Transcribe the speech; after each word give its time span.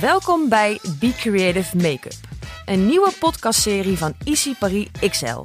Welkom 0.00 0.48
bij 0.48 0.80
Be 1.00 1.12
Creative 1.16 1.76
Makeup, 1.76 2.12
een 2.64 2.86
nieuwe 2.86 3.12
podcastserie 3.18 3.98
van 3.98 4.14
Easy 4.24 4.54
Paris 4.54 4.86
XL. 5.10 5.44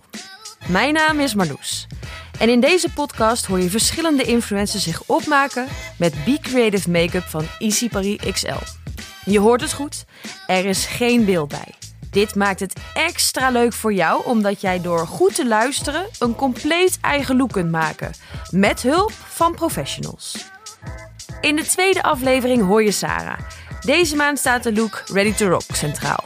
Mijn 0.68 0.94
naam 0.94 1.20
is 1.20 1.36
Marloes 1.36 1.88
en 2.40 2.50
in 2.50 2.60
deze 2.60 2.94
podcast 2.94 3.46
hoor 3.46 3.60
je 3.60 3.70
verschillende 3.70 4.24
influencers 4.24 4.84
zich 4.84 5.04
opmaken 5.06 5.68
met 5.98 6.24
Be 6.26 6.38
Creative 6.42 6.90
Makeup 6.90 7.24
van 7.24 7.46
Easy 7.60 7.90
Paris 7.90 8.18
XL. 8.32 8.64
Je 9.26 9.40
hoort 9.40 9.62
het 9.62 9.74
goed, 9.74 10.06
er 10.48 10.66
is 10.66 10.86
geen 10.86 11.26
beeld 11.26 11.50
bij. 11.50 11.74
Dit 12.10 12.36
maakt 12.36 12.60
het 12.60 12.80
extra 12.94 13.50
leuk 13.50 13.74
voor 13.74 13.94
jou 13.94 14.26
omdat 14.26 14.62
jij 14.62 14.82
door 14.82 15.08
goed 15.08 15.36
te 15.36 15.48
luisteren 15.48 16.06
een 16.20 16.36
compleet 16.36 16.98
eigen 17.02 17.38
look 17.38 17.52
kunt 17.52 17.72
maken, 17.72 18.12
met 18.50 18.82
hulp 18.82 19.12
van 19.12 19.56
professionals. 19.56 20.50
In 21.42 21.56
de 21.56 21.66
tweede 21.66 22.04
aflevering 22.04 22.66
hoor 22.66 22.84
je 22.84 22.92
Sarah. 22.92 23.40
Deze 23.86 24.16
maand 24.16 24.38
staat 24.38 24.64
de 24.64 24.74
look 24.74 25.04
Ready 25.06 25.34
to 25.34 25.48
Rock 25.48 25.62
centraal. 25.62 26.24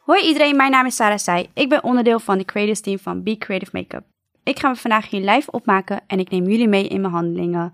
Hoi 0.00 0.26
iedereen, 0.26 0.56
mijn 0.56 0.70
naam 0.70 0.86
is 0.86 0.96
Sarah 0.96 1.18
Sai. 1.18 1.50
Ik 1.54 1.68
ben 1.68 1.84
onderdeel 1.84 2.18
van 2.18 2.38
de 2.38 2.44
creators 2.44 2.80
team 2.80 2.98
van 2.98 3.22
Be 3.22 3.38
Creative 3.38 3.70
Makeup. 3.72 4.04
Ik 4.42 4.58
ga 4.58 4.68
me 4.68 4.76
vandaag 4.76 5.10
hier 5.10 5.30
live 5.30 5.50
opmaken 5.50 6.00
en 6.06 6.18
ik 6.18 6.30
neem 6.30 6.48
jullie 6.48 6.68
mee 6.68 6.88
in 6.88 7.00
mijn 7.00 7.12
handelingen. 7.12 7.72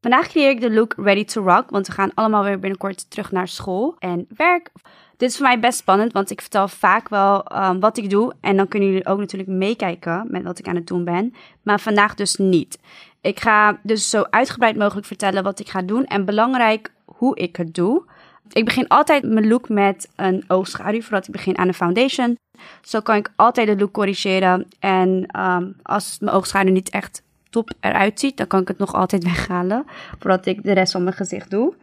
Vandaag 0.00 0.28
creëer 0.28 0.50
ik 0.50 0.60
de 0.60 0.72
look 0.72 0.94
Ready 0.96 1.24
to 1.24 1.42
Rock, 1.42 1.70
want 1.70 1.86
we 1.86 1.92
gaan 1.92 2.14
allemaal 2.14 2.44
weer 2.44 2.58
binnenkort 2.58 3.10
terug 3.10 3.32
naar 3.32 3.48
school 3.48 3.96
en 3.98 4.26
werk. 4.36 4.70
Dit 5.16 5.30
is 5.30 5.36
voor 5.36 5.46
mij 5.46 5.60
best 5.60 5.78
spannend, 5.78 6.12
want 6.12 6.30
ik 6.30 6.40
vertel 6.40 6.68
vaak 6.68 7.08
wel 7.08 7.44
um, 7.62 7.80
wat 7.80 7.96
ik 7.96 8.10
doe. 8.10 8.34
En 8.40 8.56
dan 8.56 8.68
kunnen 8.68 8.88
jullie 8.88 9.06
ook 9.06 9.18
natuurlijk 9.18 9.50
meekijken 9.50 10.26
met 10.30 10.42
wat 10.42 10.58
ik 10.58 10.68
aan 10.68 10.74
het 10.74 10.86
doen 10.86 11.04
ben. 11.04 11.34
Maar 11.62 11.80
vandaag 11.80 12.14
dus 12.14 12.36
niet. 12.36 12.78
Ik 13.22 13.40
ga 13.40 13.78
dus 13.82 14.10
zo 14.10 14.22
uitgebreid 14.30 14.76
mogelijk 14.76 15.06
vertellen 15.06 15.42
wat 15.42 15.60
ik 15.60 15.68
ga 15.68 15.82
doen. 15.82 16.04
En 16.04 16.24
belangrijk 16.24 16.92
hoe 17.04 17.36
ik 17.36 17.56
het 17.56 17.74
doe. 17.74 18.04
Ik 18.52 18.64
begin 18.64 18.88
altijd 18.88 19.22
mijn 19.22 19.48
look 19.48 19.68
met 19.68 20.08
een 20.16 20.44
oogschaduw 20.48 21.00
voordat 21.00 21.26
ik 21.26 21.32
begin 21.32 21.58
aan 21.58 21.66
de 21.66 21.74
foundation. 21.74 22.38
Zo 22.80 23.00
kan 23.00 23.16
ik 23.16 23.32
altijd 23.36 23.66
de 23.66 23.76
look 23.76 23.92
corrigeren. 23.92 24.66
En 24.78 25.40
um, 25.40 25.76
als 25.82 26.16
mijn 26.20 26.36
oogschaduw 26.36 26.72
niet 26.72 26.90
echt 26.90 27.22
top 27.50 27.70
eruit 27.80 28.20
ziet, 28.20 28.36
dan 28.36 28.46
kan 28.46 28.60
ik 28.60 28.68
het 28.68 28.78
nog 28.78 28.94
altijd 28.94 29.24
weghalen. 29.32 29.84
Voordat 30.18 30.46
ik 30.46 30.62
de 30.62 30.72
rest 30.72 30.92
van 30.92 31.02
mijn 31.02 31.16
gezicht 31.16 31.50
doe. 31.50 31.74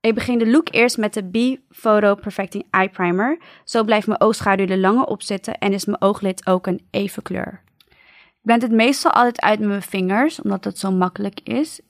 Ik 0.00 0.14
begin 0.14 0.38
de 0.38 0.50
look 0.50 0.68
eerst 0.70 0.98
met 0.98 1.14
de 1.14 1.22
B 1.22 1.60
Photo 1.70 2.14
Perfecting 2.14 2.64
Eye 2.70 2.88
Primer. 2.88 3.38
Zo 3.64 3.84
blijft 3.84 4.06
mijn 4.06 4.20
oogschaduw 4.20 4.66
er 4.66 4.78
langer 4.78 5.04
op 5.04 5.22
zitten 5.22 5.58
en 5.58 5.72
is 5.72 5.84
mijn 5.84 6.02
ooglid 6.02 6.46
ook 6.46 6.66
een 6.66 6.86
even 6.90 7.22
kleur. 7.22 7.60
Ik 8.42 8.48
blend 8.48 8.62
het 8.62 8.72
meestal 8.72 9.10
altijd 9.10 9.40
uit 9.40 9.58
met 9.58 9.68
mijn 9.68 9.82
vingers, 9.82 10.40
omdat 10.40 10.64
het 10.64 10.78
zo 10.78 10.90
makkelijk 10.90 11.40
is. 11.40 11.80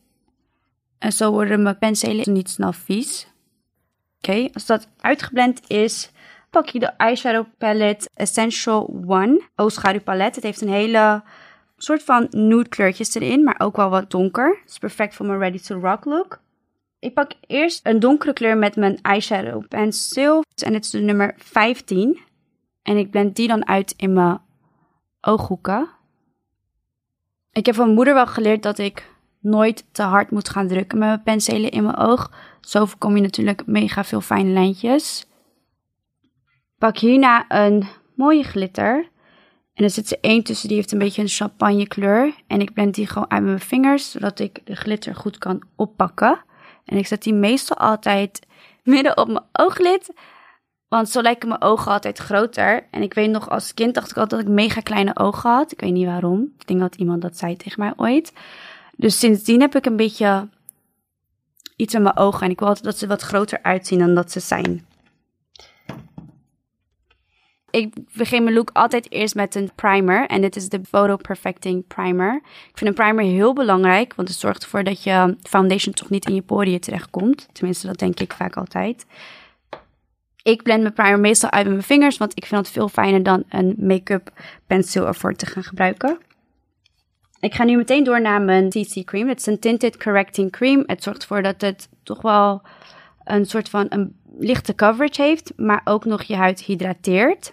En 0.98 1.12
zo 1.12 1.30
worden 1.30 1.62
mijn 1.62 1.78
penselen 1.78 2.32
niet 2.32 2.50
snel 2.50 2.72
vies. 2.72 3.26
Oké, 4.18 4.48
als 4.52 4.66
dat 4.66 4.88
uitgeblend 5.00 5.60
is, 5.66 6.10
pak 6.50 6.68
je 6.68 6.78
de 6.78 6.86
eyeshadow 6.86 7.46
palette 7.58 8.08
Essential 8.14 9.02
One 9.06 9.42
oogschaduwpalet. 9.56 10.34
Het 10.34 10.44
heeft 10.44 10.60
een 10.60 10.68
hele 10.68 11.22
soort 11.76 12.02
van 12.02 12.26
nude 12.30 12.68
kleurtjes 12.68 13.14
erin, 13.14 13.44
maar 13.44 13.58
ook 13.58 13.76
wel 13.76 13.90
wat 13.90 14.10
donker. 14.10 14.58
Het 14.60 14.70
is 14.70 14.78
perfect 14.78 15.14
voor 15.14 15.26
mijn 15.26 15.38
Ready 15.38 15.58
to 15.58 15.80
Rock 15.80 16.04
look. 16.04 16.40
Ik 16.98 17.14
pak 17.14 17.32
eerst 17.46 17.86
een 17.86 18.00
donkere 18.00 18.32
kleur 18.32 18.56
met 18.56 18.76
mijn 18.76 18.98
eyeshadow 19.02 19.68
pencil. 19.68 20.44
En 20.64 20.72
dit 20.72 20.84
is 20.84 20.90
de 20.90 21.00
nummer 21.00 21.34
15. 21.36 22.20
En 22.82 22.96
ik 22.96 23.10
blend 23.10 23.36
die 23.36 23.48
dan 23.48 23.66
uit 23.66 23.94
in 23.96 24.12
mijn 24.12 24.40
ooghoeken. 25.20 26.00
Ik 27.52 27.66
heb 27.66 27.74
van 27.74 27.94
moeder 27.94 28.14
wel 28.14 28.26
geleerd 28.26 28.62
dat 28.62 28.78
ik 28.78 29.10
nooit 29.40 29.84
te 29.92 30.02
hard 30.02 30.30
moet 30.30 30.48
gaan 30.48 30.68
drukken 30.68 30.98
met 30.98 31.08
mijn 31.08 31.22
penselen 31.22 31.70
in 31.70 31.82
mijn 31.82 31.96
oog. 31.96 32.30
Zo 32.60 32.84
voorkom 32.84 33.16
je 33.16 33.22
natuurlijk 33.22 33.66
mega 33.66 34.04
veel 34.04 34.20
fijne 34.20 34.50
lijntjes. 34.50 35.26
Pak 36.78 36.98
hierna 36.98 37.44
een 37.48 37.86
mooie 38.16 38.42
glitter. 38.42 39.10
En 39.74 39.84
er 39.84 39.90
zit 39.90 40.10
er 40.10 40.18
één 40.20 40.42
tussen, 40.42 40.68
die 40.68 40.76
heeft 40.76 40.92
een 40.92 40.98
beetje 40.98 41.22
een 41.22 41.28
champagne 41.28 41.86
kleur. 41.86 42.34
En 42.46 42.60
ik 42.60 42.72
blend 42.72 42.94
die 42.94 43.06
gewoon 43.06 43.30
uit 43.30 43.40
met 43.40 43.50
mijn 43.50 43.60
vingers, 43.60 44.10
zodat 44.10 44.38
ik 44.38 44.60
de 44.64 44.76
glitter 44.76 45.14
goed 45.14 45.38
kan 45.38 45.62
oppakken. 45.76 46.44
En 46.84 46.96
ik 46.96 47.06
zet 47.06 47.22
die 47.22 47.34
meestal 47.34 47.76
altijd 47.76 48.46
midden 48.84 49.16
op 49.16 49.26
mijn 49.26 49.44
ooglid. 49.52 50.12
Want 50.92 51.08
zo 51.08 51.22
lijken 51.22 51.48
mijn 51.48 51.62
ogen 51.62 51.92
altijd 51.92 52.18
groter. 52.18 52.86
En 52.90 53.02
ik 53.02 53.14
weet 53.14 53.30
nog, 53.30 53.50
als 53.50 53.74
kind 53.74 53.94
dacht 53.94 54.10
ik 54.10 54.16
altijd 54.16 54.40
dat 54.40 54.50
ik 54.50 54.56
mega 54.56 54.80
kleine 54.80 55.16
ogen 55.16 55.50
had. 55.50 55.72
Ik 55.72 55.80
weet 55.80 55.92
niet 55.92 56.06
waarom. 56.06 56.52
Ik 56.58 56.66
denk 56.66 56.80
dat 56.80 56.94
iemand 56.94 57.22
dat 57.22 57.38
zei 57.38 57.56
tegen 57.56 57.80
mij 57.80 57.92
ooit. 57.96 58.32
Dus 58.96 59.18
sindsdien 59.18 59.60
heb 59.60 59.74
ik 59.74 59.86
een 59.86 59.96
beetje 59.96 60.48
iets 61.76 61.92
met 61.92 62.02
mijn 62.02 62.16
ogen. 62.16 62.40
En 62.40 62.50
ik 62.50 62.58
wil 62.58 62.68
altijd 62.68 62.86
dat 62.86 62.98
ze 62.98 63.06
wat 63.06 63.22
groter 63.22 63.62
uitzien 63.62 63.98
dan 63.98 64.14
dat 64.14 64.32
ze 64.32 64.40
zijn. 64.40 64.86
Ik 67.70 67.94
begin 68.16 68.42
mijn 68.42 68.54
look 68.54 68.70
altijd 68.72 69.10
eerst 69.10 69.34
met 69.34 69.54
een 69.54 69.70
primer. 69.74 70.26
En 70.26 70.40
dit 70.40 70.56
is 70.56 70.68
de 70.68 70.80
Photo 70.88 71.16
Perfecting 71.16 71.86
Primer. 71.86 72.34
Ik 72.44 72.78
vind 72.78 72.90
een 72.90 73.04
primer 73.04 73.24
heel 73.24 73.52
belangrijk, 73.52 74.14
want 74.14 74.28
het 74.28 74.38
zorgt 74.38 74.62
ervoor 74.62 74.84
dat 74.84 75.02
je 75.02 75.36
foundation 75.42 75.94
toch 75.94 76.10
niet 76.10 76.28
in 76.28 76.34
je 76.34 76.42
poriën 76.42 76.80
terechtkomt. 76.80 77.48
Tenminste, 77.52 77.86
dat 77.86 77.98
denk 77.98 78.20
ik 78.20 78.32
vaak 78.32 78.56
altijd. 78.56 79.06
Ik 80.42 80.62
blend 80.62 80.82
mijn 80.82 80.94
primer 80.94 81.20
meestal 81.20 81.50
uit 81.50 81.64
met 81.64 81.72
mijn 81.72 81.86
vingers, 81.86 82.18
want 82.18 82.32
ik 82.34 82.46
vind 82.46 82.60
het 82.60 82.74
veel 82.74 82.88
fijner 82.88 83.22
dan 83.22 83.44
een 83.48 83.74
make-up 83.78 84.30
penseel 84.66 85.06
ervoor 85.06 85.34
te 85.34 85.46
gaan 85.46 85.62
gebruiken. 85.62 86.18
Ik 87.40 87.54
ga 87.54 87.64
nu 87.64 87.76
meteen 87.76 88.04
door 88.04 88.20
naar 88.20 88.42
mijn 88.42 88.68
CC 88.68 89.04
cream. 89.04 89.28
Het 89.28 89.38
is 89.38 89.46
een 89.46 89.58
tinted 89.58 90.02
correcting 90.02 90.50
cream. 90.50 90.82
Het 90.86 91.02
zorgt 91.02 91.22
ervoor 91.22 91.42
dat 91.42 91.60
het 91.60 91.88
toch 92.02 92.22
wel 92.22 92.62
een 93.24 93.46
soort 93.46 93.68
van 93.68 93.86
een 93.88 94.16
lichte 94.38 94.74
coverage 94.74 95.22
heeft, 95.22 95.52
maar 95.56 95.80
ook 95.84 96.04
nog 96.04 96.22
je 96.22 96.36
huid 96.36 96.60
hydrateert. 96.60 97.52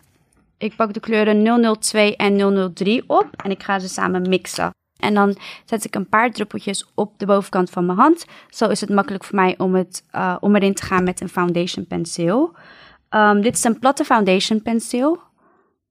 Ik 0.57 0.75
pak 0.75 0.93
de 0.93 0.99
kleuren 0.99 1.77
002 1.79 2.15
en 2.15 2.73
003 2.73 3.03
op 3.07 3.29
en 3.43 3.51
ik 3.51 3.63
ga 3.63 3.79
ze 3.79 3.87
samen 3.87 4.29
mixen. 4.29 4.71
En 4.99 5.13
dan 5.13 5.37
zet 5.65 5.85
ik 5.85 5.95
een 5.95 6.09
paar 6.09 6.31
druppeltjes 6.31 6.85
op 6.93 7.19
de 7.19 7.25
bovenkant 7.25 7.69
van 7.69 7.85
mijn 7.85 7.97
hand. 7.97 8.25
Zo 8.49 8.67
is 8.67 8.81
het 8.81 8.89
makkelijk 8.89 9.23
voor 9.23 9.35
mij 9.35 9.57
om, 9.57 9.75
het, 9.75 10.03
uh, 10.15 10.35
om 10.39 10.55
erin 10.55 10.73
te 10.73 10.83
gaan 10.83 11.03
met 11.03 11.21
een 11.21 11.29
foundation 11.29 11.87
penseel. 11.87 12.55
Um, 13.09 13.41
dit 13.41 13.55
is 13.55 13.63
een 13.63 13.79
platte 13.79 14.03
foundation 14.03 14.61
penseel. 14.61 15.19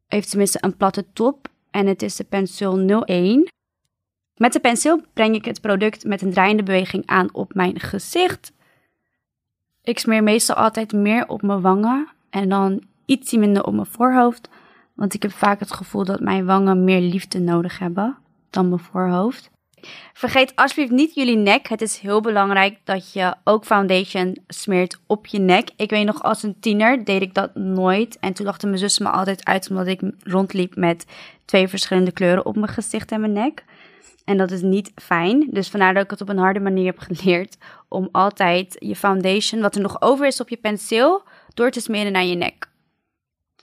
Heeft 0.07 0.29
tenminste 0.29 0.59
een 0.61 0.77
platte 0.77 1.05
top. 1.13 1.49
En 1.71 1.87
het 1.87 2.03
is 2.03 2.17
de 2.17 2.25
penseel 2.25 3.05
01. 3.05 3.49
Met 4.37 4.53
de 4.53 4.61
penseel 4.61 5.03
breng 5.13 5.35
ik 5.35 5.45
het 5.45 5.61
product 5.61 6.05
met 6.05 6.23
een 6.23 6.33
draaiende 6.33 6.63
beweging 6.63 7.07
aan 7.07 7.29
op 7.33 7.55
mijn 7.55 7.81
gezicht. 7.81 8.53
Ik 9.83 9.99
smeer 9.99 10.23
meestal 10.23 10.57
altijd 10.57 10.93
meer 10.93 11.29
op 11.29 11.43
mijn 11.43 11.61
wangen 11.61 12.09
en 12.31 12.49
dan 12.49 12.83
iets 13.05 13.33
minder 13.33 13.65
op 13.65 13.73
mijn 13.73 13.87
voorhoofd. 13.87 14.49
Want 14.95 15.15
ik 15.15 15.23
heb 15.23 15.33
vaak 15.33 15.61
het 15.61 15.73
gevoel 15.73 16.05
dat 16.05 16.21
mijn 16.21 16.45
wangen 16.45 16.85
meer 16.85 17.01
liefde 17.01 17.39
nodig 17.39 17.79
hebben 17.79 18.17
dan 18.51 18.69
mijn 18.69 18.81
voorhoofd. 18.81 19.51
Vergeet 20.13 20.53
alsjeblieft 20.57 20.93
niet 20.93 21.15
jullie 21.15 21.37
nek. 21.37 21.69
Het 21.69 21.83
is 21.83 21.99
heel 21.99 22.21
belangrijk 22.21 22.79
dat 22.85 23.13
je 23.13 23.35
ook 23.45 23.65
foundation 23.65 24.39
smeert 24.49 25.01
op 25.07 25.27
je 25.27 25.39
nek. 25.39 25.71
Ik 25.77 25.91
weet 25.91 26.07
nog, 26.07 26.23
als 26.23 26.43
een 26.43 26.61
tiener 26.61 27.05
deed 27.05 27.23
ik 27.23 27.35
dat 27.35 27.55
nooit. 27.55 28.19
En 28.21 28.33
toen 28.33 28.47
lachten 28.47 28.69
mijn 28.69 28.81
zussen 28.81 29.03
me 29.03 29.11
altijd 29.11 29.45
uit 29.45 29.71
omdat 29.71 29.87
ik 29.87 30.01
rondliep 30.23 30.77
met 30.77 31.05
twee 31.45 31.69
verschillende 31.69 32.13
kleuren 32.13 32.47
op 32.47 32.57
mijn 32.57 32.73
gezicht 32.73 33.13
en 33.13 33.21
mijn 33.21 33.33
nek. 33.33 33.65
En 34.25 34.37
dat 34.37 34.51
is 34.51 34.63
niet 34.63 34.93
fijn. 34.95 35.49
Dus 35.51 35.69
vandaar 35.69 35.95
dat 35.95 36.05
ik 36.05 36.11
het 36.11 36.21
op 36.21 36.29
een 36.29 36.39
harde 36.39 36.61
manier 36.61 36.87
heb 36.87 36.99
geleerd 36.99 37.57
om 37.89 38.09
altijd 38.13 38.77
je 38.79 38.97
foundation, 38.97 39.61
wat 39.61 39.75
er 39.75 39.81
nog 39.81 40.03
over 40.03 40.27
is 40.27 40.41
op 40.41 40.49
je 40.49 40.57
penseel, 40.57 41.23
door 41.55 41.71
te 41.71 41.81
smeren 41.81 42.13
naar 42.13 42.25
je 42.25 42.35
nek. 42.35 42.69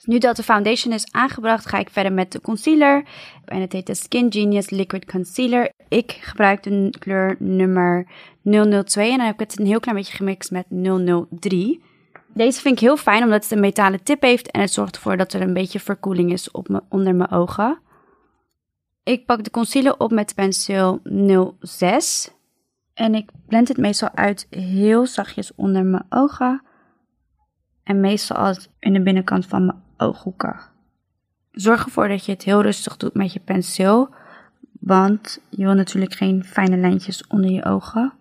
Nu 0.05 0.17
dat 0.17 0.35
de 0.35 0.43
foundation 0.43 0.93
is 0.93 1.11
aangebracht, 1.11 1.65
ga 1.65 1.77
ik 1.77 1.89
verder 1.89 2.13
met 2.13 2.31
de 2.31 2.41
concealer. 2.41 3.03
En 3.45 3.61
het 3.61 3.71
heet 3.71 3.87
de 3.87 3.95
Skin 3.95 4.31
Genius 4.31 4.69
Liquid 4.69 5.05
Concealer. 5.05 5.71
Ik 5.87 6.11
gebruik 6.21 6.63
de 6.63 6.93
kleur 6.99 7.35
nummer 7.39 8.07
002 8.41 9.11
en 9.11 9.17
dan 9.17 9.25
heb 9.25 9.33
ik 9.33 9.49
het 9.49 9.59
een 9.59 9.65
heel 9.65 9.79
klein 9.79 9.97
beetje 9.97 10.15
gemixt 10.15 10.51
met 10.51 10.65
003. 11.39 11.83
Deze 12.33 12.61
vind 12.61 12.75
ik 12.75 12.79
heel 12.79 12.97
fijn 12.97 13.23
omdat 13.23 13.43
het 13.43 13.51
een 13.51 13.59
metalen 13.59 14.03
tip 14.03 14.21
heeft 14.21 14.51
en 14.51 14.61
het 14.61 14.71
zorgt 14.71 14.95
ervoor 14.95 15.17
dat 15.17 15.33
er 15.33 15.41
een 15.41 15.53
beetje 15.53 15.79
verkoeling 15.79 16.31
is 16.31 16.51
op 16.51 16.83
onder 16.89 17.15
mijn 17.15 17.31
ogen. 17.31 17.79
Ik 19.03 19.25
pak 19.25 19.43
de 19.43 19.51
concealer 19.51 19.99
op 19.99 20.11
met 20.11 20.27
de 20.27 20.35
penseel 20.35 21.01
06 21.59 22.31
en 22.93 23.15
ik 23.15 23.29
blend 23.47 23.67
het 23.67 23.77
meestal 23.77 24.09
uit 24.15 24.47
heel 24.49 25.05
zachtjes 25.05 25.55
onder 25.55 25.85
mijn 25.85 26.05
ogen. 26.09 26.61
En 27.83 27.99
meestal 27.99 28.37
als 28.37 28.69
in 28.79 28.93
de 28.93 29.01
binnenkant 29.01 29.45
van 29.45 29.65
mijn 29.65 29.83
ooghoeken. 29.97 30.59
Zorg 31.51 31.85
ervoor 31.85 32.07
dat 32.07 32.25
je 32.25 32.31
het 32.31 32.43
heel 32.43 32.61
rustig 32.61 32.97
doet 32.97 33.13
met 33.13 33.33
je 33.33 33.39
penseel, 33.39 34.09
want 34.79 35.39
je 35.49 35.63
wil 35.63 35.73
natuurlijk 35.73 36.13
geen 36.13 36.43
fijne 36.43 36.77
lijntjes 36.77 37.27
onder 37.27 37.51
je 37.51 37.65
ogen. 37.65 38.13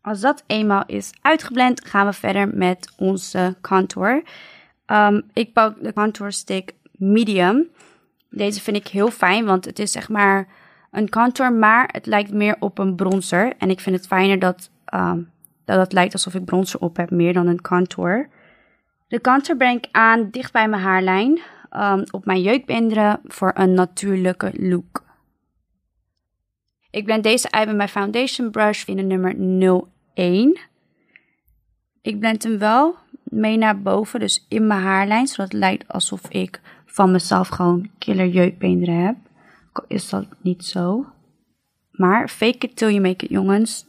Als 0.00 0.20
dat 0.20 0.44
eenmaal 0.46 0.82
is 0.86 1.10
uitgeblend, 1.20 1.84
gaan 1.84 2.06
we 2.06 2.12
verder 2.12 2.56
met 2.56 2.92
onze 2.96 3.56
contour. 3.60 4.22
Um, 4.86 5.22
ik 5.32 5.52
pak 5.52 5.82
de 5.82 5.92
contour 5.92 6.32
stick 6.32 6.74
medium. 6.92 7.68
Deze 8.30 8.60
vind 8.60 8.76
ik 8.76 8.88
heel 8.88 9.10
fijn, 9.10 9.44
want 9.44 9.64
het 9.64 9.78
is 9.78 9.92
zeg 9.92 10.08
maar 10.08 10.48
een 10.90 11.08
contour, 11.08 11.52
maar 11.52 11.88
het 11.92 12.06
lijkt 12.06 12.32
meer 12.32 12.56
op 12.58 12.78
een 12.78 12.94
bronzer. 12.94 13.52
En 13.58 13.70
ik 13.70 13.80
vind 13.80 13.96
het 13.96 14.06
fijner 14.06 14.38
dat 14.38 14.70
um, 14.94 15.30
dat 15.64 15.78
het 15.78 15.92
lijkt 15.92 16.12
alsof 16.12 16.34
ik 16.34 16.44
bronzer 16.44 16.80
op 16.80 16.96
heb, 16.96 17.10
meer 17.10 17.32
dan 17.32 17.46
een 17.46 17.60
contour. 17.60 18.28
De 19.10 19.20
contour 19.20 19.56
breng 19.56 19.78
ik 19.78 19.88
aan 19.92 20.30
dicht 20.30 20.52
bij 20.52 20.68
mijn 20.68 20.82
haarlijn, 20.82 21.40
um, 21.76 22.04
op 22.10 22.24
mijn 22.24 22.42
jeukbeenderen 22.42 23.20
voor 23.24 23.52
een 23.54 23.74
natuurlijke 23.74 24.52
look. 24.56 25.04
Ik 26.90 27.04
blend 27.04 27.22
deze 27.22 27.50
uit 27.50 27.66
met 27.66 27.76
mijn 27.76 27.88
foundation 27.88 28.50
brush 28.50 28.84
in 28.84 28.96
de 28.96 29.02
nummer 29.02 29.34
01. 30.14 30.58
Ik 32.02 32.18
blend 32.18 32.42
hem 32.42 32.58
wel 32.58 32.96
mee 33.24 33.56
naar 33.56 33.80
boven, 33.80 34.20
dus 34.20 34.46
in 34.48 34.66
mijn 34.66 34.82
haarlijn, 34.82 35.26
zodat 35.26 35.52
het 35.52 35.60
lijkt 35.60 35.88
alsof 35.88 36.28
ik 36.28 36.60
van 36.86 37.10
mezelf 37.10 37.48
gewoon 37.48 37.90
killer 37.98 38.28
jeukbeenderen 38.28 39.04
heb. 39.04 39.16
Is 39.86 40.08
dat 40.08 40.26
niet 40.40 40.64
zo? 40.64 41.06
Maar 41.90 42.28
fake 42.28 42.66
it 42.66 42.76
till 42.76 42.88
you 42.88 43.00
make 43.00 43.24
it, 43.24 43.30
jongens. 43.30 43.86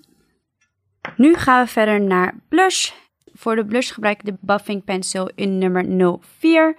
Nu 1.15 1.35
gaan 1.35 1.65
we 1.65 1.71
verder 1.71 2.01
naar 2.01 2.35
blush. 2.50 2.91
Voor 3.33 3.55
de 3.55 3.65
blush 3.65 3.93
gebruik 3.93 4.19
ik 4.19 4.25
de 4.25 4.37
Buffing 4.39 4.83
Pencil 4.83 5.31
in 5.35 5.57
nummer 5.57 6.17
04. 6.39 6.75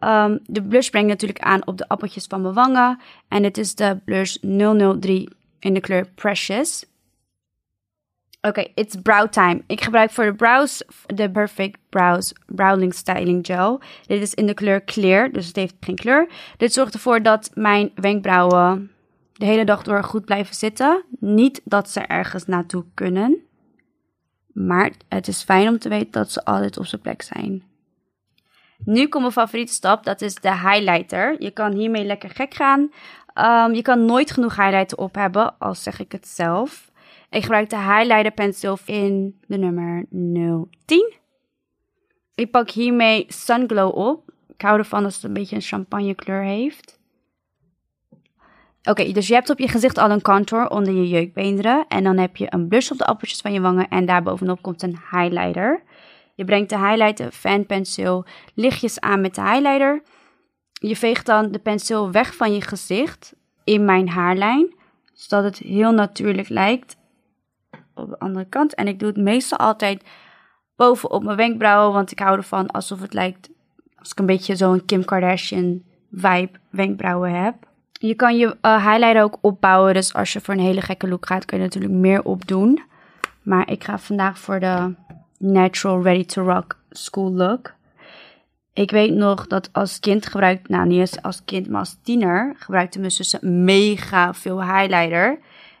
Um, 0.00 0.38
de 0.46 0.62
blush 0.62 0.88
brengt 0.88 1.08
natuurlijk 1.08 1.40
aan 1.40 1.66
op 1.66 1.78
de 1.78 1.88
appeltjes 1.88 2.26
van 2.26 2.42
mijn 2.42 2.54
wangen. 2.54 3.00
En 3.28 3.42
dit 3.42 3.58
is 3.58 3.74
de 3.74 3.98
blush 4.04 4.36
003 5.00 5.28
in 5.58 5.74
de 5.74 5.80
kleur 5.80 6.06
Precious. 6.14 6.84
Oké, 8.40 8.66
it's 8.74 8.96
brow 9.02 9.28
time. 9.28 9.62
Ik 9.66 9.80
gebruik 9.80 10.10
voor 10.10 10.24
de 10.24 10.34
brows 10.34 10.82
de 11.06 11.30
Perfect 11.30 11.78
Brows 11.88 12.32
Browning 12.46 12.94
Styling 12.94 13.46
Gel. 13.46 13.80
Dit 14.06 14.22
is 14.22 14.34
in 14.34 14.46
de 14.46 14.54
kleur 14.54 14.84
Clear, 14.84 15.32
dus 15.32 15.46
het 15.46 15.56
heeft 15.56 15.74
geen 15.80 15.96
kleur. 15.96 16.28
Dit 16.56 16.72
zorgt 16.72 16.94
ervoor 16.94 17.22
dat 17.22 17.50
mijn 17.54 17.90
wenkbrauwen 17.94 18.90
de 19.32 19.44
hele 19.44 19.64
dag 19.64 19.82
door 19.82 20.04
goed 20.04 20.24
blijven 20.24 20.54
zitten. 20.54 21.04
Niet 21.18 21.60
dat 21.64 21.90
ze 21.90 22.00
ergens 22.00 22.46
naartoe 22.46 22.84
kunnen. 22.94 23.42
Maar 24.52 24.92
het 25.08 25.28
is 25.28 25.42
fijn 25.42 25.68
om 25.68 25.78
te 25.78 25.88
weten 25.88 26.10
dat 26.10 26.30
ze 26.30 26.44
altijd 26.44 26.78
op 26.78 26.86
zijn 26.86 27.00
plek 27.00 27.22
zijn. 27.22 27.62
Nu 28.84 29.08
komt 29.08 29.22
mijn 29.22 29.32
favoriete 29.32 29.72
stap, 29.72 30.04
dat 30.04 30.20
is 30.20 30.34
de 30.34 30.58
highlighter. 30.58 31.36
Je 31.38 31.50
kan 31.50 31.72
hiermee 31.72 32.04
lekker 32.04 32.30
gek 32.30 32.54
gaan. 32.54 32.80
Um, 33.34 33.74
je 33.74 33.82
kan 33.82 34.04
nooit 34.04 34.30
genoeg 34.30 34.56
highlighter 34.56 34.98
op 34.98 35.14
hebben, 35.14 35.58
al 35.58 35.74
zeg 35.74 36.00
ik 36.00 36.12
het 36.12 36.28
zelf. 36.28 36.90
Ik 37.30 37.42
gebruik 37.42 37.70
de 37.70 37.78
highlighter 37.78 38.30
pencil 38.30 38.78
in 38.84 39.40
de 39.46 39.58
nummer 39.58 40.06
010. 40.86 41.12
Ik 42.34 42.50
pak 42.50 42.70
hiermee 42.70 43.24
Sunglow 43.28 43.96
op. 43.96 44.30
Ik 44.48 44.60
hou 44.60 44.78
ervan 44.78 45.04
als 45.04 45.14
het 45.14 45.24
een 45.24 45.32
beetje 45.32 45.56
een 45.56 45.62
champagne 45.62 46.14
kleur 46.14 46.42
heeft. 46.42 47.00
Oké, 48.84 49.12
dus 49.12 49.26
je 49.26 49.34
hebt 49.34 49.50
op 49.50 49.58
je 49.58 49.68
gezicht 49.68 49.98
al 49.98 50.10
een 50.10 50.22
contour 50.22 50.68
onder 50.68 50.94
je 50.94 51.08
jeukbeenderen. 51.08 51.84
En 51.88 52.04
dan 52.04 52.18
heb 52.18 52.36
je 52.36 52.46
een 52.48 52.68
blush 52.68 52.90
op 52.90 52.98
de 52.98 53.06
appeltjes 53.06 53.40
van 53.40 53.52
je 53.52 53.60
wangen. 53.60 53.88
En 53.88 54.06
daarbovenop 54.06 54.62
komt 54.62 54.82
een 54.82 54.98
highlighter. 55.10 55.82
Je 56.34 56.44
brengt 56.44 56.70
de 56.70 56.78
highlighter 56.78 57.30
fan 57.30 57.66
pencil 57.66 58.24
lichtjes 58.54 59.00
aan 59.00 59.20
met 59.20 59.34
de 59.34 59.42
highlighter. 59.42 60.02
Je 60.72 60.96
veegt 60.96 61.26
dan 61.26 61.50
de 61.50 61.58
penseel 61.58 62.10
weg 62.10 62.34
van 62.36 62.54
je 62.54 62.60
gezicht 62.60 63.34
in 63.64 63.84
mijn 63.84 64.08
haarlijn. 64.08 64.74
Zodat 65.12 65.44
het 65.44 65.58
heel 65.58 65.92
natuurlijk 65.92 66.48
lijkt 66.48 66.96
op 67.94 68.08
de 68.08 68.18
andere 68.18 68.48
kant. 68.48 68.74
En 68.74 68.88
ik 68.88 68.98
doe 68.98 69.08
het 69.08 69.16
meestal 69.16 69.58
altijd 69.58 70.04
bovenop 70.76 71.22
mijn 71.22 71.36
wenkbrauwen. 71.36 71.92
Want 71.92 72.10
ik 72.10 72.18
hou 72.18 72.36
ervan 72.36 72.70
alsof 72.70 73.00
het 73.00 73.14
lijkt 73.14 73.50
als 73.98 74.10
ik 74.10 74.18
een 74.18 74.26
beetje 74.26 74.56
zo'n 74.56 74.84
Kim 74.84 75.04
Kardashian 75.04 75.82
vibe 76.10 76.58
wenkbrauwen 76.70 77.42
heb. 77.42 77.70
Je 78.02 78.14
kan 78.14 78.36
je 78.36 78.56
uh, 78.62 78.86
highlighter 78.86 79.22
ook 79.22 79.38
opbouwen. 79.40 79.94
Dus 79.94 80.14
als 80.14 80.32
je 80.32 80.40
voor 80.40 80.54
een 80.54 80.60
hele 80.60 80.80
gekke 80.80 81.08
look 81.08 81.26
gaat, 81.26 81.44
kun 81.44 81.58
je 81.58 81.64
natuurlijk 81.64 81.92
meer 81.92 82.22
opdoen. 82.22 82.82
Maar 83.42 83.70
ik 83.70 83.84
ga 83.84 83.98
vandaag 83.98 84.38
voor 84.38 84.60
de 84.60 84.94
natural 85.38 86.02
ready 86.02 86.24
to 86.24 86.42
rock 86.42 86.78
school 86.90 87.32
look. 87.32 87.74
Ik 88.72 88.90
weet 88.90 89.14
nog 89.14 89.46
dat 89.46 89.68
als 89.72 90.00
kind 90.00 90.26
gebruikte, 90.26 90.72
nou 90.72 90.86
niet 90.86 90.98
eens 90.98 91.22
als 91.22 91.44
kind, 91.44 91.68
maar 91.68 91.80
als 91.80 91.98
tiener, 92.02 92.54
gebruikte 92.58 92.98
mijn 92.98 93.10
zussen 93.10 93.64
mega 93.64 94.34
veel 94.34 94.62
highlighter. 94.62 95.38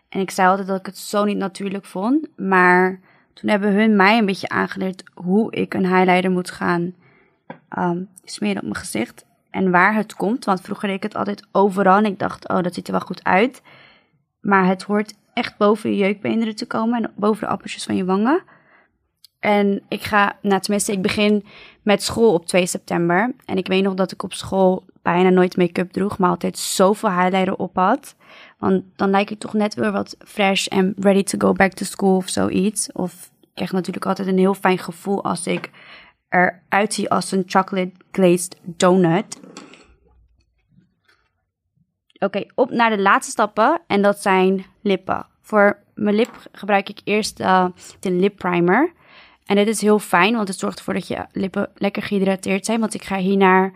En 0.08 0.20
ik 0.20 0.30
zei 0.30 0.48
altijd 0.48 0.68
dat 0.68 0.78
ik 0.78 0.86
het 0.86 0.98
zo 0.98 1.24
niet 1.24 1.36
natuurlijk 1.36 1.84
vond. 1.84 2.28
Maar 2.36 3.00
toen 3.32 3.50
hebben 3.50 3.72
hun 3.72 3.96
mij 3.96 4.18
een 4.18 4.26
beetje 4.26 4.48
aangeleerd 4.48 5.02
hoe 5.14 5.52
ik 5.52 5.74
een 5.74 5.86
highlighter 5.86 6.30
moet 6.30 6.50
gaan 6.50 6.94
um, 7.78 8.08
smeren 8.24 8.56
op 8.56 8.62
mijn 8.62 8.76
gezicht. 8.76 9.24
En 9.52 9.70
waar 9.70 9.94
het 9.94 10.14
komt. 10.14 10.44
Want 10.44 10.60
vroeger 10.60 10.88
deed 10.88 10.96
ik 10.96 11.02
het 11.02 11.14
altijd 11.14 11.46
overal. 11.52 11.96
En 11.96 12.04
ik 12.04 12.18
dacht, 12.18 12.48
oh, 12.48 12.62
dat 12.62 12.74
ziet 12.74 12.86
er 12.86 12.92
wel 12.92 13.00
goed 13.00 13.24
uit. 13.24 13.62
Maar 14.40 14.66
het 14.66 14.82
hoort 14.82 15.14
echt 15.34 15.56
boven 15.56 15.90
je 15.90 15.96
jeukbeenderen 15.96 16.56
te 16.56 16.66
komen. 16.66 17.02
En 17.02 17.12
boven 17.16 17.46
de 17.46 17.52
appeltjes 17.52 17.84
van 17.84 17.96
je 17.96 18.04
wangen. 18.04 18.42
En 19.40 19.82
ik 19.88 20.02
ga, 20.02 20.38
nou 20.42 20.60
tenminste, 20.60 20.92
ik 20.92 21.02
begin 21.02 21.44
met 21.82 22.02
school 22.02 22.32
op 22.32 22.46
2 22.46 22.66
september. 22.66 23.34
En 23.44 23.56
ik 23.56 23.66
weet 23.66 23.82
nog 23.82 23.94
dat 23.94 24.12
ik 24.12 24.22
op 24.22 24.32
school 24.32 24.84
bijna 25.02 25.28
nooit 25.28 25.56
make-up 25.56 25.92
droeg, 25.92 26.18
maar 26.18 26.30
altijd 26.30 26.58
zoveel 26.58 27.10
highlighter 27.10 27.56
op 27.56 27.76
had. 27.76 28.14
Want 28.58 28.82
dan 28.96 29.10
lijk 29.10 29.30
ik 29.30 29.38
toch 29.38 29.52
net 29.52 29.74
weer 29.74 29.92
wat 29.92 30.16
fresh 30.18 30.66
en 30.66 30.94
ready 30.98 31.22
to 31.22 31.38
go 31.38 31.52
back 31.52 31.72
to 31.72 31.84
school 31.84 32.16
of 32.16 32.28
zoiets. 32.28 32.92
Of 32.92 33.30
ik 33.40 33.48
krijg 33.54 33.72
natuurlijk 33.72 34.06
altijd 34.06 34.28
een 34.28 34.38
heel 34.38 34.54
fijn 34.54 34.78
gevoel 34.78 35.24
als 35.24 35.46
ik 35.46 35.70
eruit 36.32 36.94
zie 36.94 37.10
als 37.10 37.32
een 37.32 37.42
chocolate 37.46 37.92
glazed 38.12 38.56
donut. 38.62 39.40
Oké, 42.18 42.44
op 42.54 42.70
naar 42.70 42.90
de 42.90 43.02
laatste 43.02 43.30
stappen 43.30 43.80
en 43.86 44.02
dat 44.02 44.22
zijn 44.22 44.64
lippen. 44.80 45.26
Voor 45.40 45.78
mijn 45.94 46.16
lip 46.16 46.30
gebruik 46.52 46.88
ik 46.88 47.00
eerst 47.04 47.40
uh, 47.40 47.66
de 48.00 48.10
lip 48.10 48.36
primer. 48.36 48.92
En 49.46 49.56
dit 49.56 49.68
is 49.68 49.80
heel 49.80 49.98
fijn, 49.98 50.34
want 50.34 50.48
het 50.48 50.58
zorgt 50.58 50.78
ervoor 50.78 50.94
dat 50.94 51.08
je 51.08 51.26
lippen 51.32 51.70
lekker 51.74 52.02
gehydrateerd 52.02 52.64
zijn. 52.64 52.80
Want 52.80 52.94
ik 52.94 53.04
ga 53.04 53.16
hiernaar 53.16 53.72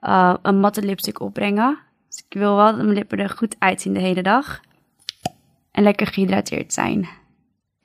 uh, 0.00 0.34
een 0.42 0.60
matte 0.60 0.82
lipstick 0.82 1.20
opbrengen. 1.20 1.78
Dus 2.08 2.24
ik 2.28 2.38
wil 2.38 2.56
wel 2.56 2.66
dat 2.66 2.76
mijn 2.76 2.92
lippen 2.92 3.18
er 3.18 3.30
goed 3.30 3.56
uitzien 3.58 3.92
de 3.92 4.00
hele 4.00 4.22
dag. 4.22 4.60
En 5.70 5.82
lekker 5.82 6.06
gehydrateerd 6.06 6.72
zijn. 6.72 7.08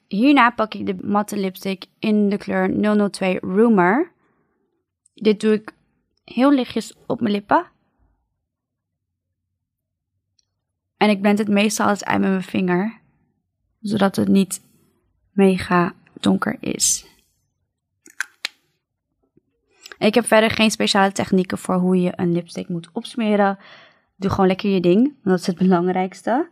Hierna 0.07 0.49
pak 0.49 0.73
ik 0.73 0.85
de 0.85 0.97
matte 1.01 1.37
lipstick 1.37 1.85
in 1.99 2.29
de 2.29 2.37
kleur 2.37 2.69
002 3.11 3.39
Rumor. 3.41 4.11
Dit 5.13 5.41
doe 5.41 5.53
ik 5.53 5.73
heel 6.23 6.51
lichtjes 6.51 6.93
op 7.05 7.21
mijn 7.21 7.33
lippen. 7.33 7.71
En 10.97 11.09
ik 11.09 11.21
blend 11.21 11.37
het 11.37 11.47
meestal 11.47 11.89
eens 11.89 12.03
uit 12.03 12.19
met 12.19 12.29
mijn 12.29 12.43
vinger. 12.43 12.99
Zodat 13.81 14.15
het 14.15 14.27
niet 14.27 14.61
mega 15.31 15.93
donker 16.19 16.57
is. 16.59 17.05
Ik 19.97 20.13
heb 20.13 20.25
verder 20.25 20.51
geen 20.51 20.71
speciale 20.71 21.11
technieken 21.11 21.57
voor 21.57 21.75
hoe 21.75 22.01
je 22.01 22.13
een 22.15 22.31
lipstick 22.31 22.67
moet 22.67 22.89
opsmeren. 22.91 23.57
Doe 24.15 24.29
gewoon 24.29 24.47
lekker 24.47 24.69
je 24.69 24.79
ding, 24.79 25.13
dat 25.23 25.39
is 25.39 25.47
het 25.47 25.57
belangrijkste. 25.67 26.49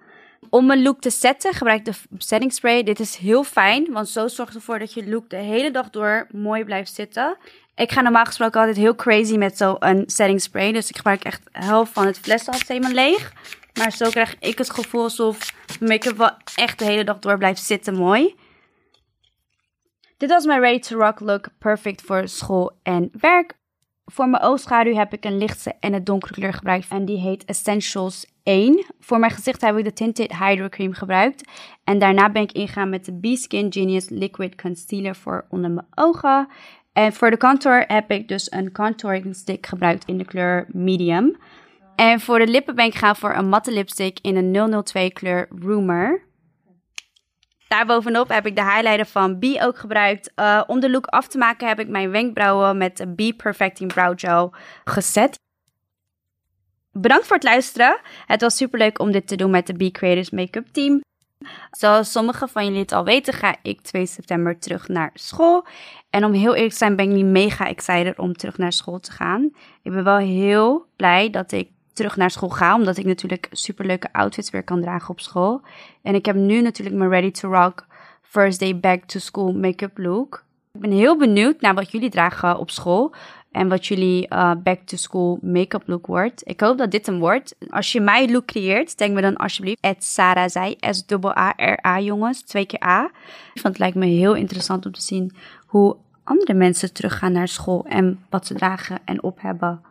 Om 0.49 0.71
een 0.71 0.81
look 0.81 1.01
te 1.01 1.09
setten 1.09 1.53
gebruik 1.53 1.79
ik 1.79 1.85
de 1.85 1.99
setting 2.17 2.53
spray. 2.53 2.83
Dit 2.83 2.99
is 2.99 3.15
heel 3.15 3.43
fijn, 3.43 3.91
want 3.91 4.09
zo 4.09 4.27
zorgt 4.27 4.55
ervoor 4.55 4.79
dat 4.79 4.93
je 4.93 5.09
look 5.09 5.29
de 5.29 5.35
hele 5.35 5.71
dag 5.71 5.89
door 5.89 6.27
mooi 6.31 6.63
blijft 6.63 6.93
zitten. 6.93 7.37
Ik 7.75 7.91
ga 7.91 8.01
normaal 8.01 8.25
gesproken 8.25 8.59
altijd 8.59 8.77
heel 8.77 8.95
crazy 8.95 9.35
met 9.37 9.57
zo'n 9.57 10.03
setting 10.05 10.41
spray. 10.41 10.71
Dus 10.71 10.89
ik 10.89 10.95
gebruik 10.95 11.23
echt 11.23 11.41
helft 11.51 11.93
van 11.93 12.05
het 12.05 12.19
fles 12.19 12.47
altijd 12.47 12.67
helemaal 12.67 12.91
leeg. 12.91 13.33
Maar 13.73 13.91
zo 13.91 14.09
krijg 14.09 14.35
ik 14.39 14.57
het 14.57 14.69
gevoel 14.69 15.03
alsof 15.03 15.53
make-up 15.79 16.17
wel 16.17 16.31
echt 16.55 16.79
de 16.79 16.85
hele 16.85 17.03
dag 17.03 17.19
door 17.19 17.37
blijft 17.37 17.63
zitten 17.63 17.95
mooi. 17.95 18.35
Dit 20.17 20.29
was 20.29 20.45
mijn 20.45 20.59
Ready 20.59 20.79
to 20.79 20.97
Rock 20.97 21.19
look, 21.19 21.47
perfect 21.59 22.01
voor 22.01 22.27
school 22.27 22.79
en 22.83 23.09
werk. 23.19 23.59
Voor 24.05 24.29
mijn 24.29 24.43
oogschaduw 24.43 24.95
heb 24.95 25.13
ik 25.13 25.25
een 25.25 25.37
lichte 25.37 25.73
en 25.79 25.93
een 25.93 26.03
donkere 26.03 26.33
kleur 26.33 26.53
gebruikt 26.53 26.87
en 26.89 27.05
die 27.05 27.19
heet 27.19 27.45
Essentials 27.45 28.25
1. 28.43 28.85
Voor 28.99 29.19
mijn 29.19 29.31
gezicht 29.31 29.61
heb 29.61 29.77
ik 29.77 29.83
de 29.83 29.93
Tinted 29.93 30.37
Hydro 30.37 30.69
Cream 30.69 30.93
gebruikt. 30.93 31.49
En 31.83 31.99
daarna 31.99 32.29
ben 32.29 32.41
ik 32.41 32.51
ingegaan 32.51 32.89
met 32.89 33.05
de 33.05 33.19
B-Skin 33.19 33.73
Genius 33.73 34.09
Liquid 34.09 34.61
Concealer 34.61 35.15
voor 35.15 35.45
onder 35.49 35.71
mijn 35.71 35.87
ogen. 35.95 36.47
En 36.93 37.13
voor 37.13 37.31
de 37.31 37.37
contour 37.37 37.83
heb 37.87 38.11
ik 38.11 38.27
dus 38.27 38.51
een 38.51 38.71
contouring 38.71 39.35
stick 39.35 39.65
gebruikt 39.65 40.05
in 40.05 40.17
de 40.17 40.25
kleur 40.25 40.65
medium. 40.67 41.37
En 41.95 42.19
voor 42.19 42.39
de 42.39 42.47
lippen 42.47 42.75
ben 42.75 42.85
ik 42.85 42.95
gaan 42.95 43.15
voor 43.15 43.35
een 43.35 43.49
matte 43.49 43.71
lipstick 43.71 44.19
in 44.21 44.35
een 44.35 44.83
002 44.83 45.11
kleur 45.11 45.47
Rumor. 45.59 46.29
Daarbovenop 47.67 48.29
heb 48.29 48.45
ik 48.45 48.55
de 48.55 48.63
highlighter 48.63 49.05
van 49.05 49.39
B 49.39 49.43
ook 49.61 49.77
gebruikt. 49.77 50.31
Uh, 50.35 50.63
om 50.67 50.79
de 50.79 50.89
look 50.89 51.05
af 51.05 51.27
te 51.27 51.37
maken 51.37 51.67
heb 51.67 51.79
ik 51.79 51.87
mijn 51.87 52.11
wenkbrauwen 52.11 52.77
met 52.77 53.05
B 53.15 53.37
Perfecting 53.37 53.93
Brow 53.93 54.19
Gel 54.19 54.53
gezet. 54.83 55.39
Bedankt 56.91 57.27
voor 57.27 57.35
het 57.35 57.45
luisteren. 57.45 57.99
Het 58.25 58.41
was 58.41 58.57
super 58.57 58.79
leuk 58.79 58.99
om 58.99 59.11
dit 59.11 59.27
te 59.27 59.35
doen 59.35 59.51
met 59.51 59.67
de 59.67 59.73
B 59.73 59.91
Creators 59.93 60.29
Makeup 60.29 60.67
Team. 60.67 61.01
Zoals 61.71 62.11
sommigen 62.11 62.49
van 62.49 62.65
jullie 62.65 62.79
het 62.79 62.91
al 62.91 63.03
weten, 63.03 63.33
ga 63.33 63.55
ik 63.61 63.81
2 63.81 64.05
september 64.05 64.59
terug 64.59 64.87
naar 64.87 65.09
school. 65.13 65.65
En 66.09 66.25
om 66.25 66.33
heel 66.33 66.53
eerlijk 66.53 66.71
te 66.71 66.77
zijn, 66.77 66.95
ben 66.95 67.09
ik 67.09 67.15
niet 67.15 67.25
mega 67.25 67.67
excited 67.67 68.19
om 68.19 68.33
terug 68.33 68.57
naar 68.57 68.73
school 68.73 68.99
te 68.99 69.11
gaan. 69.11 69.49
Ik 69.81 69.91
ben 69.91 70.03
wel 70.03 70.17
heel 70.17 70.85
blij 70.95 71.29
dat 71.29 71.51
ik 71.51 71.69
terug 71.93 72.15
naar 72.15 72.31
school 72.31 72.49
ga. 72.49 72.75
Omdat 72.75 72.97
ik 72.97 73.05
natuurlijk 73.05 73.47
superleuke 73.51 74.13
outfits 74.13 74.49
weer 74.49 74.63
kan 74.63 74.81
dragen 74.81 75.09
op 75.09 75.19
school. 75.19 75.61
En 76.01 76.15
ik 76.15 76.25
heb 76.25 76.35
nu 76.35 76.61
natuurlijk 76.61 76.97
mijn 76.97 77.09
Ready 77.09 77.31
to 77.31 77.51
Rock 77.51 77.85
first 78.21 78.59
day 78.59 78.79
back 78.79 79.03
to 79.03 79.19
school 79.19 79.53
make-up 79.53 79.97
look. 79.97 80.43
Ik 80.73 80.81
ben 80.81 80.91
heel 80.91 81.17
benieuwd 81.17 81.61
naar 81.61 81.73
wat 81.73 81.91
jullie 81.91 82.09
dragen 82.09 82.57
op 82.57 82.69
school 82.69 83.13
en 83.51 83.67
wat 83.67 83.85
jullie 83.85 84.27
uh, 84.29 84.51
back 84.63 84.79
to 84.79 84.97
school 84.97 85.39
make-up 85.41 85.83
look 85.85 86.05
wordt. 86.05 86.41
Ik 86.43 86.59
hoop 86.59 86.77
dat 86.77 86.91
dit 86.91 87.07
een 87.07 87.19
wordt. 87.19 87.55
Als 87.69 87.91
je 87.91 88.01
mij 88.01 88.29
look 88.29 88.45
creëert, 88.45 88.97
denk 88.97 89.13
me 89.13 89.21
dan 89.21 89.35
alsjeblieft 89.35 89.81
at 89.81 90.03
Sarah 90.03 90.49
zij, 90.49 90.77
S-A-R-A 90.79 91.99
jongens, 91.99 92.41
twee 92.41 92.65
keer 92.65 92.83
A. 92.83 93.01
Want 93.53 93.67
het 93.67 93.79
lijkt 93.79 93.95
me 93.95 94.05
heel 94.05 94.35
interessant 94.35 94.85
om 94.85 94.91
te 94.91 95.01
zien 95.01 95.35
hoe 95.65 95.95
andere 96.23 96.53
mensen 96.53 96.93
teruggaan 96.93 97.31
naar 97.31 97.47
school 97.47 97.85
en 97.89 98.25
wat 98.29 98.47
ze 98.47 98.53
dragen 98.53 98.99
en 99.05 99.23
op 99.23 99.41
hebben. 99.41 99.81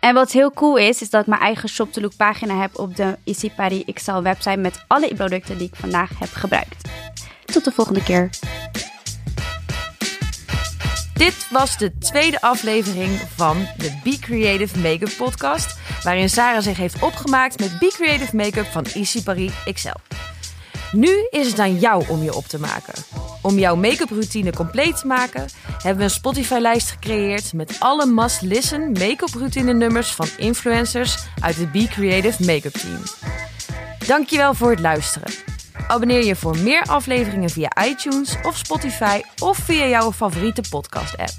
En 0.00 0.14
wat 0.14 0.32
heel 0.32 0.50
cool 0.50 0.76
is, 0.76 1.02
is 1.02 1.10
dat 1.10 1.20
ik 1.20 1.26
mijn 1.26 1.40
eigen 1.40 1.68
Shop 1.68 1.92
to 1.92 2.00
Look 2.00 2.16
pagina 2.16 2.60
heb 2.60 2.78
op 2.78 2.96
de 2.96 3.18
Easy 3.24 3.50
Paris 3.50 3.84
XL 3.92 4.20
website 4.20 4.56
met 4.56 4.84
alle 4.86 5.14
producten 5.14 5.58
die 5.58 5.66
ik 5.66 5.76
vandaag 5.76 6.18
heb 6.18 6.28
gebruikt. 6.28 6.90
Tot 7.44 7.64
de 7.64 7.72
volgende 7.72 8.02
keer. 8.02 8.30
Dit 11.14 11.46
was 11.50 11.78
de 11.78 11.98
tweede 11.98 12.40
aflevering 12.40 13.20
van 13.34 13.66
de 13.76 14.00
Be 14.04 14.18
Creative 14.20 14.78
Makeup 14.78 15.16
podcast, 15.16 15.78
waarin 16.02 16.30
Sarah 16.30 16.62
zich 16.62 16.76
heeft 16.76 17.02
opgemaakt 17.02 17.60
met 17.60 17.78
Be 17.78 17.92
Creative 17.92 18.36
Makeup 18.36 18.66
van 18.66 18.84
Easy 18.84 19.22
Paris 19.22 19.52
XL. 19.72 19.88
Nu 20.92 21.26
is 21.30 21.46
het 21.46 21.58
aan 21.58 21.78
jou 21.78 22.04
om 22.08 22.22
je 22.22 22.34
op 22.34 22.46
te 22.46 22.58
maken. 22.58 22.94
Om 23.42 23.58
jouw 23.58 23.76
make-up 23.76 24.10
routine 24.10 24.52
compleet 24.52 25.00
te 25.00 25.06
maken, 25.06 25.48
hebben 25.66 25.96
we 25.96 26.02
een 26.02 26.10
Spotify-lijst 26.10 26.90
gecreëerd 26.90 27.52
met 27.52 27.76
alle 27.78 28.06
must-listen 28.06 28.92
make-up 28.92 29.34
routine 29.34 29.72
nummers 29.72 30.10
van 30.10 30.26
influencers 30.36 31.16
uit 31.40 31.56
het 31.56 31.72
Be 31.72 31.86
Creative 31.88 32.44
Makeup 32.44 32.72
team. 32.72 33.02
Dankjewel 34.06 34.54
voor 34.54 34.70
het 34.70 34.80
luisteren. 34.80 35.43
Abonneer 35.88 36.24
je 36.24 36.36
voor 36.36 36.58
meer 36.58 36.82
afleveringen 36.82 37.50
via 37.50 37.84
iTunes 37.84 38.36
of 38.42 38.56
Spotify 38.56 39.20
of 39.38 39.58
via 39.58 39.86
jouw 39.86 40.12
favoriete 40.12 40.62
podcast-app. 40.70 41.32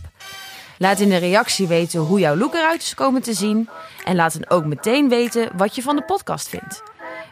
Laat 0.78 1.00
in 1.00 1.10
de 1.10 1.18
reactie 1.18 1.68
weten 1.68 2.00
hoe 2.00 2.20
jouw 2.20 2.36
look 2.36 2.54
eruit 2.54 2.82
is 2.82 2.94
komen 2.94 3.22
te 3.22 3.34
zien 3.34 3.70
en 4.04 4.16
laat 4.16 4.34
dan 4.34 4.50
ook 4.58 4.66
meteen 4.66 5.10
weten 5.10 5.50
wat 5.58 5.76
je 5.76 5.82
van 5.82 5.96
de 5.96 6.04
podcast 6.04 6.48
vindt. 6.50 6.84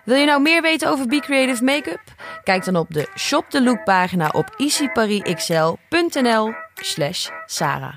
Wil 0.05 0.17
je 0.17 0.25
nou 0.25 0.41
meer 0.41 0.61
weten 0.61 0.89
over 0.89 1.07
Be 1.07 1.19
Creative 1.19 1.63
Makeup? 1.63 2.01
Kijk 2.43 2.65
dan 2.65 2.75
op 2.75 2.87
de 2.89 3.07
Shop 3.17 3.49
the 3.49 3.61
Look 3.61 3.83
pagina 3.83 4.29
op 4.29 4.53
easyparisxl.nl 4.57 6.53
slash 6.75 7.29
Sarah. 7.45 7.93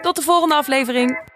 Tot 0.00 0.16
de 0.16 0.22
volgende 0.22 0.54
aflevering! 0.54 1.31